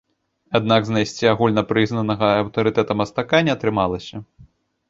Аднак 0.59 0.81
знайсці 0.87 1.29
агульнапрызнанага 1.33 2.31
аўтарытэта-мастака 2.41 3.45
не 3.49 3.55
атрымалася. 3.59 4.25